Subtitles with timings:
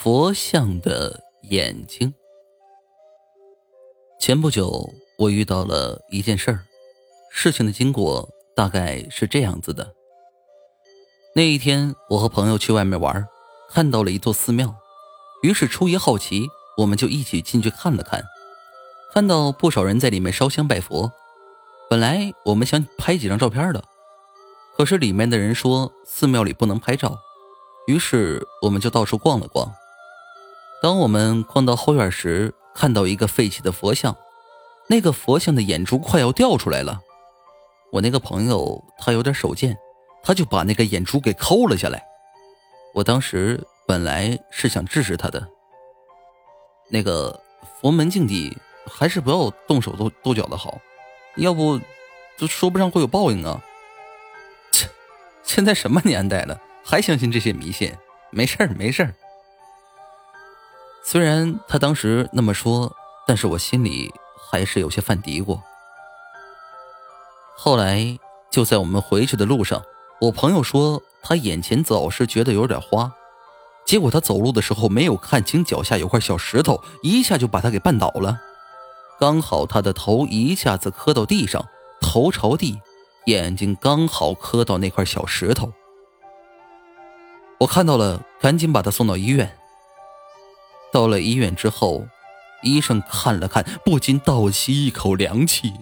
[0.00, 2.14] 佛像的眼睛。
[4.20, 6.60] 前不久，我遇到了一件事儿，
[7.32, 9.92] 事情的经过大概是这样子的。
[11.34, 13.26] 那一天，我和朋友去外面玩，
[13.70, 14.72] 看到了一座寺庙，
[15.42, 18.22] 于是出于好奇，我们就一起进去看了看。
[19.12, 21.10] 看到不少人在里面烧香拜佛，
[21.90, 23.82] 本来我们想拍几张照片的，
[24.76, 27.18] 可是里面的人说寺庙里不能拍照，
[27.88, 29.68] 于是我们就到处逛了逛。
[30.80, 34.16] 当我们逛到后院时，看到一个废弃的佛像，
[34.88, 37.00] 那个佛像的眼珠快要掉出来了。
[37.90, 39.76] 我那个朋友他有点手贱，
[40.22, 42.04] 他就把那个眼珠给抠了下来。
[42.94, 45.48] 我当时本来是想制止他的，
[46.88, 47.40] 那个
[47.80, 50.78] 佛门境地还是不要动手动动脚的好，
[51.36, 51.80] 要不
[52.36, 53.60] 就说不上会有报应啊。
[54.70, 54.88] 切，
[55.42, 57.92] 现在什么年代了，还相信这些迷信？
[58.30, 59.14] 没事儿，没事儿。
[61.10, 62.94] 虽然他当时那么说，
[63.26, 65.58] 但是我心里还是有些犯嘀咕。
[67.56, 68.18] 后来
[68.50, 69.82] 就在我们回去的路上，
[70.20, 73.10] 我朋友说他眼前总是觉得有点花，
[73.86, 78.38] 结果他走路的时候没有看清脚下有块小石头，一下就把他给绊倒了。
[79.18, 81.64] 刚好他的头一下子磕到地上，
[82.02, 82.78] 头朝地，
[83.24, 85.72] 眼睛刚好磕到那块小石头。
[87.60, 89.54] 我看到了，赶紧把他送到医院。
[90.92, 92.06] 到了医院之后，
[92.62, 95.72] 医生看了看，不禁倒吸一口凉气。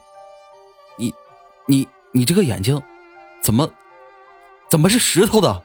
[0.96, 1.14] 你、
[1.66, 2.82] 你、你这个眼睛，
[3.42, 3.70] 怎么，
[4.70, 5.62] 怎么是石头的？